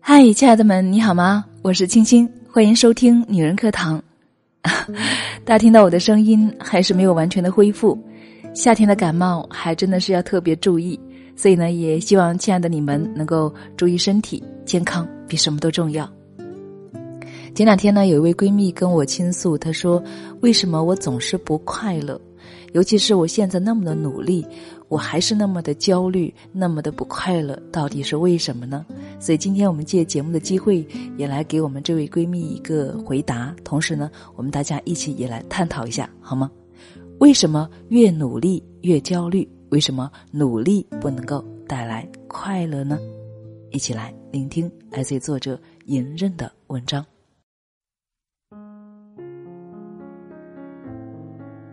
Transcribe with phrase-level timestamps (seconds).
[0.00, 1.44] 嗨，亲爱的们，你好吗？
[1.62, 4.02] 我是青青，欢迎收听女人课堂。
[5.44, 7.96] 大家听到我的声音还是没有完全的恢复，
[8.54, 10.98] 夏天的感冒还真的是要特别注意，
[11.36, 16.10] 所以呢，也希望亲爱的你们能够注意身体健康，比什么都重要。
[17.54, 20.02] 前两天呢，有一位闺蜜跟我倾诉，她说
[20.42, 22.20] ：“为什么我总是不快乐？
[22.72, 24.46] 尤其是我现在那么的努力，
[24.90, 28.84] 我还是那么的焦虑，那么的不快乐，到底是为什么呢？”
[29.20, 30.84] 所以今天我们借节目的机会，
[31.16, 33.54] 也来给我们这位闺蜜一个回答。
[33.62, 36.50] 同时呢，我们大家一起也来探讨一下，好吗？
[37.20, 39.48] 为什么越努力越焦虑？
[39.68, 42.98] 为什么努力不能够带来快乐呢？
[43.70, 47.06] 一起来聆听来自于作者隐刃的文章。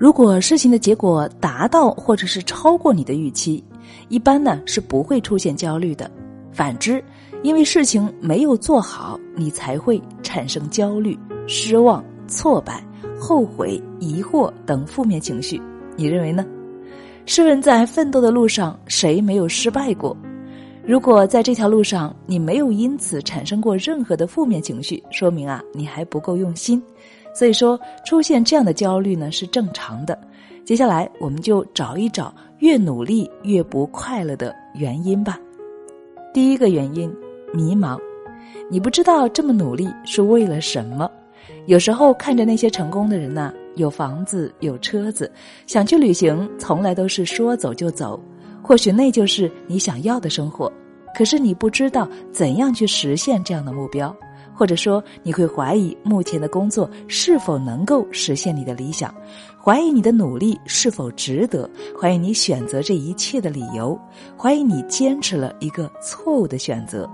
[0.00, 3.62] 如果事情的结果达到或者是超过你的预期，
[4.08, 6.10] 一般呢是不会出现焦虑的。
[6.50, 7.04] 反之，
[7.42, 12.82] 因为事情没有做好，你才会产生焦虑、失望、挫败、
[13.20, 15.60] 后悔、疑惑等负面情绪。
[15.96, 16.46] 你认为呢？
[17.26, 20.16] 试问，在奋斗的路上，谁没有失败过？
[20.82, 26.82] 如果在这条路上你没有因此产生过任何的负面情绪，说明啊，你还不够用心。
[27.32, 30.18] 所以说，出现这样的焦虑呢是正常的。
[30.64, 35.38] 接下来，我们就找一找越努力越不快乐的原因吧。
[36.32, 37.12] 第一个原因，
[37.52, 37.98] 迷茫，
[38.70, 41.10] 你不知道这么努力是为了什么。
[41.66, 45.30] 有时候看着那些成功的人呐，有房子有车子，
[45.66, 48.20] 想去旅行，从来都是说走就走。
[48.62, 50.70] 或许那就是你想要的生活，
[51.16, 54.14] 可是你不知道怎样去实现这样的目标。
[54.60, 59.10] 或者说，你会怀疑目前的工作是否能够实现你的理想，
[59.58, 61.66] 怀疑你的努力是否值得，
[61.98, 63.98] 怀疑你选择这一切的理由，
[64.36, 67.08] 怀疑你坚持了一个错误的选择，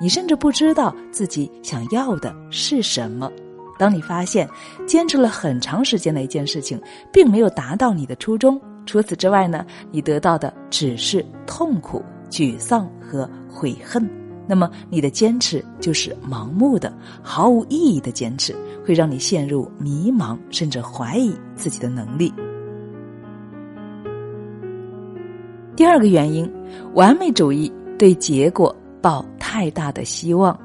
[0.00, 3.30] 你甚至不知道自己想要的是什么。
[3.78, 4.48] 当你发现
[4.84, 6.82] 坚持了很长时间的一件事情，
[7.12, 14.17] 并没有达到你的初衷，除此之外呢，你得到的只是痛苦、沮丧和悔恨。
[14.48, 16.92] 那么，你的坚持就是盲目的、
[17.22, 22.32] 毫无意义的坚持，会让你陷入迷茫，甚至怀疑自己的能力。
[25.76, 26.50] 第二个原因，
[26.94, 30.58] 完美主义对结果抱太大的希望。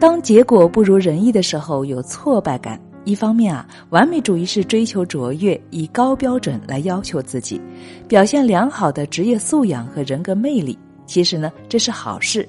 [0.00, 2.80] 当结果不如人意的时候，有挫败感。
[3.04, 7.60] 一方面啊，完美主义是追求卓越，以高标准来要求自己，
[8.08, 10.76] 表现良好的职业素养和人格魅力。
[11.04, 12.48] 其实呢，这是好事。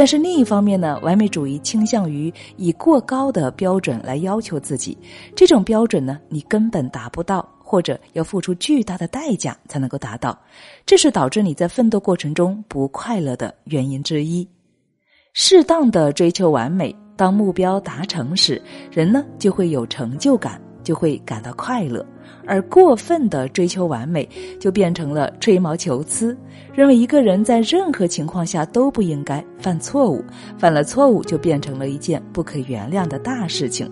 [0.00, 4.96] 但是另一方面呢，完美主义倾向于以过高的标准来要求自己，
[5.36, 10.38] 这种标准呢，你根本达不到，或者要付出巨大的代价才能够达到，
[10.86, 14.48] 这是导致你在奋斗过程中不快乐的原因之一。
[15.34, 18.58] 适当的追求完美，当目标达成时，
[18.90, 22.04] 人呢就会有成就感，就会感到快乐。
[22.46, 26.36] 而过分的追求完美，就变成了吹毛求疵，
[26.72, 30.24] 认为一个人在任何情况下都不应该犯错误，
[30.58, 33.90] 犯了错误就变成了一件不可原谅的大事情，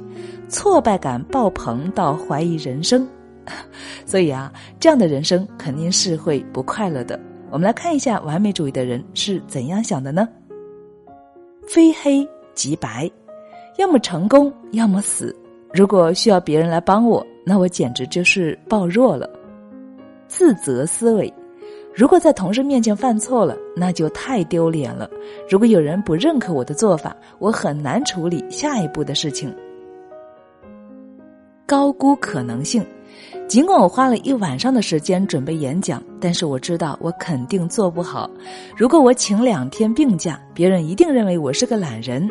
[0.49, 3.07] 挫败感爆棚到怀疑人生，
[4.07, 7.19] 所以啊，这样的人生肯定是会不快乐的。
[7.51, 10.29] 我们来看一下完美主义的人是怎样想的呢？
[11.67, 13.11] 非黑即白，
[13.77, 15.35] 要么成功，要么死。
[15.73, 17.27] 如果需要别人来帮我。
[17.45, 19.27] 那我简直就是暴弱了，
[20.27, 21.33] 自责思维。
[21.95, 25.09] 如果在同事面前犯错了，那就太丢脸了。
[25.49, 29.51] 如果有人不认可我的做法，我很难处理下一步的事情。
[31.65, 32.85] 高估可能性，
[33.49, 38.31] 尽管我花了一晚上的时间准备演讲，但是我知道我肯定做不好。
[38.77, 42.29] 如果我请两天病假，别人一定认为我是个懒人。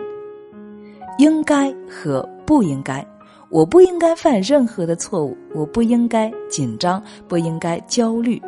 [1.18, 3.04] 应该和不应该。
[3.50, 8.42] 我不应该犯任何的错误，我不应该紧张，不应该焦虑。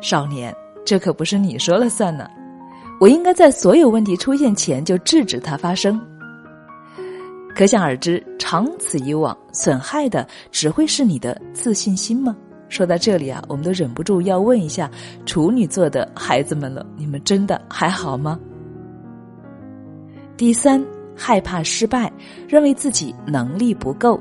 [0.00, 0.54] 少年，
[0.84, 2.26] 这可不是你说了算呢。
[2.98, 6.00] 我应该在所有问题出现前就制止它发生。
[7.54, 12.34] 可想而知，长此以往，损害的只会是你的自信心吗？
[12.68, 14.90] 说到这里啊，我们都忍不住要问一下
[15.26, 18.40] 处女座的孩子们了：你们真的还好吗？
[20.38, 20.82] 第三。
[21.16, 22.12] 害怕失败，
[22.48, 24.20] 认为自己能力不够，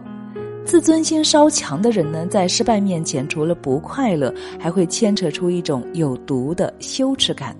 [0.65, 7.55] 自尊心稍强的人呢，在失败面前，除了不快乐，还会牵扯出一种有毒的羞耻感。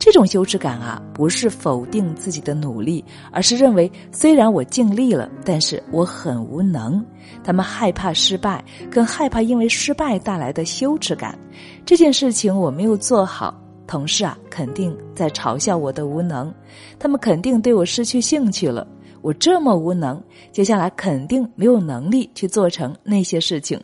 [0.00, 7.04] 这种羞耻感啊，不是否定自己的努力，而是认为虽然我尽力了，但是我很无能。
[7.42, 11.36] 他们害怕失败，更害怕因为失败带来的羞耻感。
[11.84, 13.60] 这件事情我没有做好。
[13.88, 16.54] 同事啊肯定在嘲笑我的无能，
[16.98, 18.86] 他们肯定对我失去兴趣了。
[19.20, 23.80] 我这么无能，接下来肯定没有能力去做成那些事情。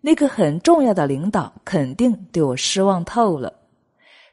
[0.00, 3.52] 那个很重要的领导肯定对我失望透了。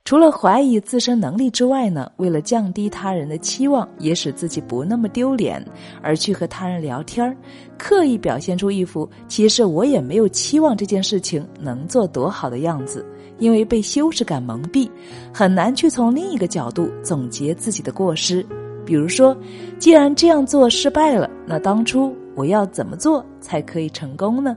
[0.07, 5.62] 除了怀疑自身能力之外呢，为了降低他人的期望，也使自己不那么丢脸，
[6.01, 7.36] 而去和他人聊天儿
[7.77, 13.06] 刻意表现出一副其实我也没有期望这件事情能做多好的样子。
[13.38, 14.89] 因为被羞耻感蒙蔽，
[15.33, 18.45] 很难去从另一个角度总结自己的过失。
[18.86, 19.36] 比如说，
[19.77, 24.56] 既然这样做失败了，那当初我要怎么做才可以成功呢？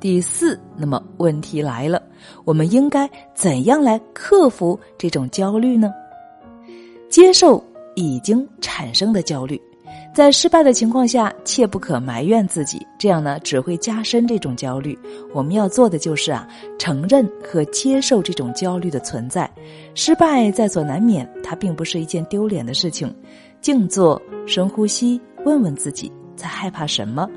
[0.00, 2.02] 第四，那么问题来了，
[2.44, 5.92] 我们应该怎样来克服这种焦虑呢？
[7.08, 7.62] 接受
[7.96, 9.60] 已经产生的焦虑，
[10.14, 14.96] 在失败的情况下，切不可埋怨自己，这样呢只会加深这种焦虑。
[15.32, 16.46] 我们要做的就是啊，
[16.78, 19.50] 承认和接受这种焦虑的存在。
[19.94, 23.12] 失败在所难免，它并不是一件丢脸的事情。
[23.60, 27.28] 静坐，深呼吸，问问自己，在害怕什么？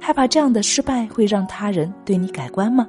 [0.00, 2.86] 害怕这样的失败会让他人对你改观吗？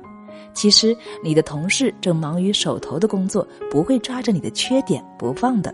[0.53, 5.73] 其实你的同事正忙于手头的工作，不会抓着你的缺点不放的。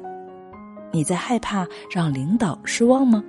[0.92, 3.22] 你在害怕让领导失望吗？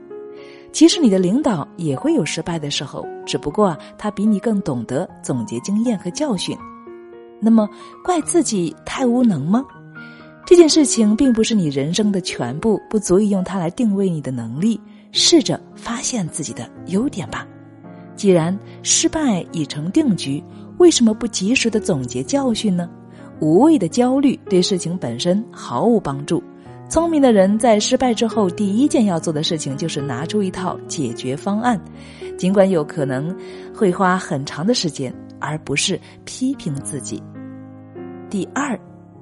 [0.72, 6.56] 其实你的领导也会有失败的时候，只不过，他比你更懂得总结经验和教训。
[7.40, 7.68] 那么
[8.04, 9.64] 怪自己太无能吗？
[10.46, 14.80] 这件事情并不是你人生的全部，不足以用它来定位你的能力。
[15.12, 17.46] 试着发现自己的优点吧。
[18.16, 20.42] 既然失败已成定局，
[20.78, 22.90] 为什么不及时的总结教训呢？
[23.40, 26.42] 无谓的焦虑对事情本身毫无帮助。
[26.88, 31.80] 聪明的人在失败之后，第一件要做的事情就是拿出一套解决方案，
[32.36, 33.34] 尽管有可能
[33.74, 37.22] 会花很长的时间，而不是批评自己。
[38.28, 38.78] 第二，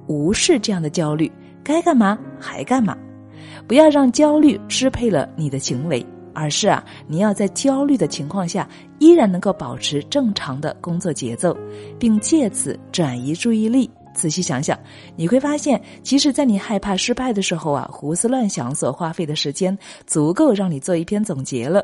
[0.07, 1.31] 无视这样的焦虑，
[1.63, 2.95] 该干嘛还干嘛，
[3.67, 6.05] 不要让焦虑支配了你的行为。
[6.33, 8.65] 而是啊，你要在焦虑的情况下，
[8.99, 11.53] 依然能够保持正常的工作节奏，
[11.99, 13.89] 并借此转移注意力。
[14.13, 14.79] 仔细想想，
[15.17, 19.77] 你会发现，其实，在你害怕失败的时候啊，胡思乱想所花费的时间，
[20.07, 21.83] 足够让你做一篇总结了。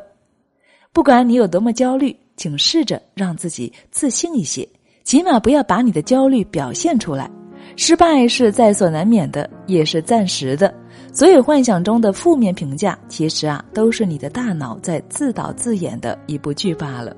[0.93, 4.65] 不管你有多么焦虑，请试着让自己自信一些，
[5.03, 7.29] 起码不要把你的焦虑表现出来。
[7.75, 10.73] 失败是在所难免的，也是暂时的。
[11.17, 17.17] 所有幻想中的负面评价，其实啊，都是你的大脑在自导自演的一部剧罢了。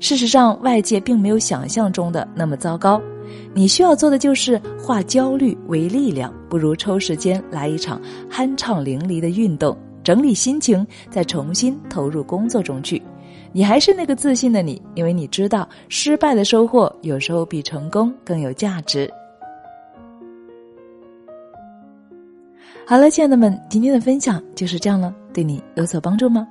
[0.00, 3.00] 事实上，外界并没有想象中的那么糟糕。
[3.54, 13.00] 你需要做的就是化焦虑为力量，不如抽时间来一场酣畅淋漓的运动，整理心情，再重新投入工作中去。
[13.52, 19.08] 你还是那个自信的你，因为你知道，失败的收获有时候比成功更有价值。
[22.84, 26.46] 好了，亲爱的们，今天的分享就是这样了，对你有所帮助吗？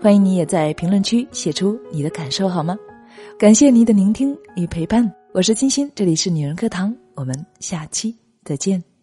[0.00, 2.76] 欢迎你也在评论区写出你的感受，好吗？
[3.38, 8.97] 感谢你的聆听与陪伴，我是金星，这里是女人课堂，我们下期再见。